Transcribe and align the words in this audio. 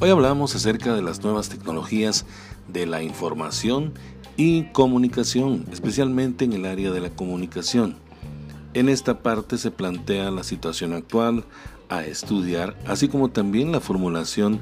Hoy 0.00 0.10
hablamos 0.10 0.54
acerca 0.54 0.94
de 0.94 1.02
las 1.02 1.24
nuevas 1.24 1.48
tecnologías 1.48 2.24
de 2.68 2.86
la 2.86 3.02
información 3.02 3.94
y 4.36 4.64
comunicación, 4.70 5.66
especialmente 5.72 6.44
en 6.44 6.52
el 6.52 6.66
área 6.66 6.92
de 6.92 7.00
la 7.00 7.10
comunicación. 7.10 7.96
En 8.74 8.88
esta 8.88 9.22
parte 9.22 9.58
se 9.58 9.72
plantea 9.72 10.30
la 10.30 10.44
situación 10.44 10.92
actual 10.92 11.44
a 11.88 12.04
estudiar, 12.04 12.78
así 12.86 13.08
como 13.08 13.30
también 13.30 13.72
la 13.72 13.80
formulación 13.80 14.60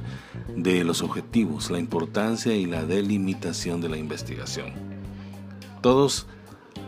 de 0.57 0.84
los 0.84 1.02
objetivos, 1.02 1.70
la 1.70 1.80
importancia 1.80 2.54
y 2.54 2.64
la 2.64 2.86
delimitación 2.86 3.82
de 3.82 3.91
la 3.91 3.98
investigación. 3.98 4.73
Todos 5.82 6.27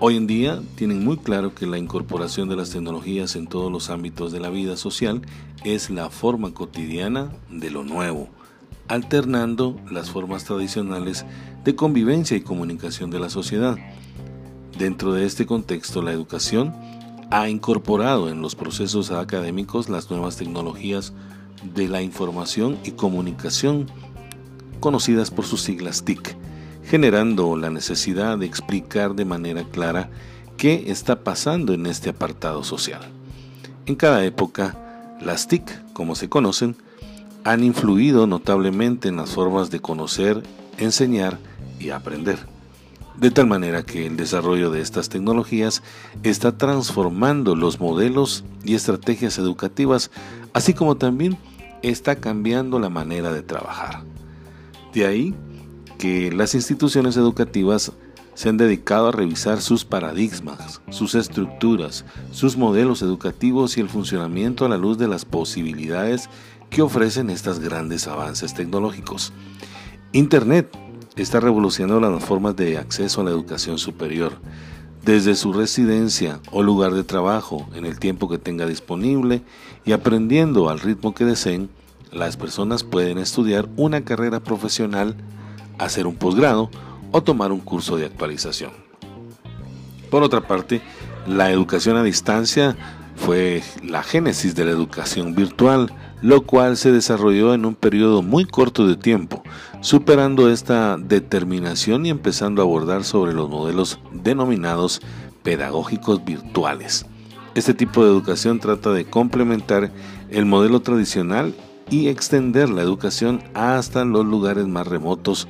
hoy 0.01 0.17
en 0.17 0.27
día 0.27 0.63
tienen 0.77 1.05
muy 1.05 1.17
claro 1.17 1.55
que 1.55 1.67
la 1.67 1.79
incorporación 1.79 2.49
de 2.49 2.57
las 2.57 2.71
tecnologías 2.71 3.37
en 3.37 3.47
todos 3.47 3.71
los 3.71 3.91
ámbitos 3.91 4.33
de 4.33 4.41
la 4.41 4.51
vida 4.51 4.77
social 4.77 5.23
es 5.65 5.91
la 5.91 6.11
forma 6.11 6.55
cotidiana 6.55 7.31
de 7.51 7.71
lo 7.71 7.85
nuevo 7.85 8.29
alternando 8.89 9.79
las 9.91 10.11
formas 10.11 10.45
tradicionales 10.45 11.25
de 11.65 11.77
convivencia 11.77 12.37
y 12.37 12.41
comunicación 12.41 13.11
de 13.11 13.21
la 13.21 13.31
sociedad. 13.31 13.77
Dentro 14.79 15.13
de 15.13 15.27
este 15.27 15.47
contexto, 15.47 16.03
la 16.03 16.13
educación 16.13 16.75
ha 17.31 17.49
incorporado 17.49 18.31
en 18.31 18.41
los 18.41 18.55
procesos 18.55 19.11
académicos 19.11 19.89
las 19.89 20.11
nuevas 20.11 20.37
tecnologías 20.37 21.13
de 21.75 21.89
la 21.89 22.01
información 22.03 22.79
y 22.85 22.93
comunicación, 22.93 23.87
conocidas 24.81 25.31
por 25.31 25.45
sus 25.45 25.61
siglas 25.61 26.05
TIC, 26.05 26.37
generando 26.89 27.55
la 27.57 27.69
necesidad 27.69 28.39
de 28.39 28.47
explicar 28.47 29.15
de 29.15 29.27
manera 29.27 29.65
clara 29.65 30.09
qué 30.57 30.85
está 30.89 31.23
pasando 31.23 31.75
en 31.75 31.85
este 31.85 32.09
apartado 32.11 32.65
social. 32.65 33.03
En 33.85 33.95
cada 33.95 34.25
época, 34.25 34.77
las 35.21 35.49
TIC, 35.49 35.93
como 35.93 36.15
se 36.15 36.31
conocen, 36.31 36.77
han 37.45 37.63
influido 37.63 38.27
notablemente 38.27 39.09
en 39.09 39.17
las 39.17 39.31
formas 39.31 39.71
de 39.71 39.81
conocer, 39.81 40.43
enseñar 40.79 41.39
y 41.79 41.91
aprender. 41.91 42.39
De 43.19 43.31
tal 43.31 43.47
manera 43.47 43.83
que 43.83 44.07
el 44.07 44.17
desarrollo 44.17 44.71
de 44.71 44.81
estas 44.81 45.11
tecnologías 45.11 45.83
está 46.23 46.57
transformando 46.57 47.55
los 47.55 47.81
modelos 47.81 48.45
y 48.65 48.75
estrategias 48.75 49.39
educativas, 49.39 50.11
así 50.55 50.73
como 50.73 50.97
también 50.97 51.37
está 51.83 52.17
cambiando 52.17 52.79
la 52.79 52.89
manera 52.89 53.33
de 53.33 53.43
trabajar. 53.43 54.03
De 54.95 55.07
ahí 55.07 55.35
que 55.99 56.33
las 56.33 56.55
instituciones 56.55 57.17
educativas 57.17 57.93
se 58.35 58.49
han 58.49 58.57
dedicado 58.57 59.09
a 59.09 59.13
revisar 59.13 59.61
sus 59.61 59.85
paradigmas, 59.85 60.81
sus 60.91 61.17
estructuras, 61.17 62.05
sus 62.31 62.57
modelos 62.57 63.03
educativos 63.03 63.77
y 63.77 63.81
el 63.81 63.89
funcionamiento 63.89 64.65
a 64.65 64.69
la 64.69 64.77
luz 64.79 64.97
de 64.97 65.09
las 65.09 65.25
posibilidades 65.25 66.31
que 66.71 66.83
ofrecen 66.83 67.31
estos 67.31 67.59
grandes 67.59 68.07
avances 68.07 68.55
tecnológicos. 68.55 69.33
Internet 70.13 70.71
está 71.17 71.41
revolucionando 71.41 72.09
las 72.09 72.25
formas 72.25 72.55
de 72.55 72.79
acceso 72.79 73.21
a 73.21 73.25
la 73.25 73.31
educación 73.31 73.79
superior. 73.79 74.35
Desde 75.05 75.35
su 75.35 75.53
residencia 75.53 76.41
o 76.53 76.63
lugar 76.63 76.93
de 76.93 77.03
trabajo, 77.03 77.69
en 77.75 77.87
el 77.87 77.99
tiempo 77.99 78.29
que 78.29 78.39
tenga 78.39 78.67
disponible 78.67 79.43
y 79.85 79.93
aprendiendo 79.93 80.69
al 80.69 80.81
ritmo 80.81 81.15
que 81.15 81.25
deseen, 81.25 81.71
las 82.13 82.37
personas 82.37 82.85
pueden 82.85 83.19
estudiar 83.19 83.69
una 83.77 84.05
carrera 84.05 84.41
profesional, 84.41 85.17
hacer 85.79 86.07
un 86.07 86.17
posgrado 86.17 86.71
o 87.13 87.23
tomar 87.23 87.53
un 87.53 87.61
curso 87.61 87.97
de 87.97 88.07
actualización. 88.07 88.73
Por 90.11 90.23
otra 90.23 90.47
parte, 90.47 90.81
la 91.27 91.51
educación 91.51 91.97
a 91.97 92.03
distancia 92.03 92.77
fue 93.17 93.63
la 93.83 94.03
génesis 94.03 94.55
de 94.55 94.65
la 94.65 94.71
educación 94.71 95.35
virtual, 95.35 95.93
lo 96.23 96.43
cual 96.43 96.77
se 96.77 96.93
desarrolló 96.93 97.55
en 97.55 97.65
un 97.65 97.75
periodo 97.75 98.23
muy 98.23 98.45
corto 98.45 98.87
de 98.87 98.97
tiempo, 98.97 99.43
superando 99.81 100.51
esta 100.51 100.97
determinación 100.97 102.07
y 102.07 102.11
empezando 102.11 102.63
a 102.63 102.65
abordar 102.65 103.05
sobre 103.05 103.35
los 103.35 103.49
modelos 103.49 103.99
denominados 104.13 105.01
pedagógicos 105.43 106.25
virtuales. 106.25 107.07
Este 107.55 107.75
tipo 107.75 108.05
de 108.05 108.11
educación 108.11 108.61
trata 108.61 108.93
de 108.93 109.05
complementar 109.05 109.91
el 110.31 110.47
modelo 110.47 110.81
tradicional 110.81 111.55
y 111.91 112.09
extender 112.09 112.69
la 112.69 112.83
educación 112.83 113.43
hasta 113.55 114.05
los 114.05 114.25
lugares 114.25 114.67
más 114.67 114.87
remotos 114.87 115.49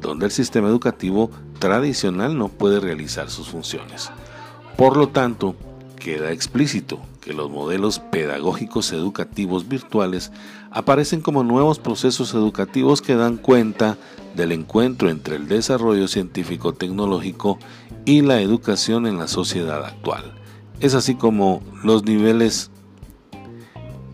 donde 0.00 0.26
el 0.26 0.32
sistema 0.32 0.68
educativo 0.68 1.30
tradicional 1.58 2.36
no 2.38 2.48
puede 2.48 2.80
realizar 2.80 3.30
sus 3.30 3.48
funciones. 3.48 4.10
Por 4.76 4.96
lo 4.96 5.08
tanto, 5.08 5.54
queda 5.96 6.32
explícito 6.32 6.98
que 7.20 7.34
los 7.34 7.50
modelos 7.50 7.98
pedagógicos 7.98 8.92
educativos 8.92 9.68
virtuales 9.68 10.32
aparecen 10.70 11.20
como 11.20 11.44
nuevos 11.44 11.78
procesos 11.78 12.32
educativos 12.32 13.02
que 13.02 13.14
dan 13.14 13.36
cuenta 13.36 13.98
del 14.34 14.52
encuentro 14.52 15.10
entre 15.10 15.36
el 15.36 15.48
desarrollo 15.48 16.08
científico-tecnológico 16.08 17.58
y 18.06 18.22
la 18.22 18.40
educación 18.40 19.06
en 19.06 19.18
la 19.18 19.28
sociedad 19.28 19.84
actual. 19.84 20.34
Es 20.80 20.94
así 20.94 21.14
como 21.14 21.62
los 21.84 22.04
niveles 22.04 22.70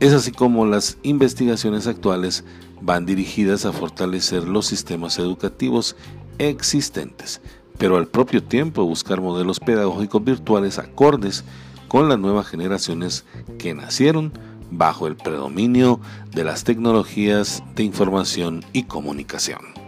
es 0.00 0.12
así 0.12 0.30
como 0.30 0.66
las 0.66 0.98
investigaciones 1.02 1.86
actuales 1.86 2.44
van 2.80 3.06
dirigidas 3.06 3.64
a 3.64 3.72
fortalecer 3.72 4.44
los 4.44 4.66
sistemas 4.66 5.18
educativos 5.18 5.96
existentes, 6.38 7.40
pero 7.78 7.96
al 7.96 8.06
propio 8.06 8.42
tiempo 8.42 8.84
buscar 8.84 9.20
modelos 9.20 9.60
pedagógicos 9.60 10.22
virtuales 10.22 10.78
acordes 10.78 11.44
con 11.88 12.08
las 12.08 12.18
nuevas 12.18 12.46
generaciones 12.46 13.24
que 13.58 13.74
nacieron 13.74 14.32
bajo 14.70 15.06
el 15.06 15.16
predominio 15.16 16.00
de 16.34 16.44
las 16.44 16.64
tecnologías 16.64 17.62
de 17.74 17.84
información 17.84 18.64
y 18.72 18.84
comunicación. 18.84 19.85